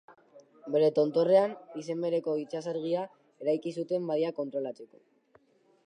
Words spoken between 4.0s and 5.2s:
badia kontrolatzeko.